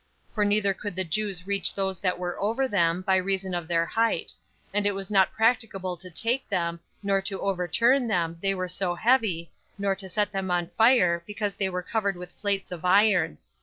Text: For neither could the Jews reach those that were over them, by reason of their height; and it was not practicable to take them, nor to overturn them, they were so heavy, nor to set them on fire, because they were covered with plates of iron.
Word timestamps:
For 0.33 0.43
neither 0.43 0.73
could 0.73 0.95
the 0.95 1.03
Jews 1.03 1.45
reach 1.45 1.75
those 1.75 1.99
that 1.99 2.17
were 2.17 2.41
over 2.41 2.67
them, 2.67 3.03
by 3.03 3.17
reason 3.17 3.53
of 3.53 3.67
their 3.67 3.85
height; 3.85 4.33
and 4.73 4.87
it 4.87 4.95
was 4.95 5.11
not 5.11 5.31
practicable 5.31 5.95
to 5.97 6.09
take 6.09 6.49
them, 6.49 6.79
nor 7.03 7.21
to 7.21 7.39
overturn 7.39 8.07
them, 8.07 8.39
they 8.41 8.55
were 8.55 8.67
so 8.67 8.95
heavy, 8.95 9.51
nor 9.77 9.93
to 9.93 10.09
set 10.09 10.31
them 10.31 10.49
on 10.49 10.71
fire, 10.75 11.21
because 11.27 11.55
they 11.55 11.69
were 11.69 11.83
covered 11.83 12.17
with 12.17 12.39
plates 12.41 12.71
of 12.71 12.83
iron. 12.83 13.37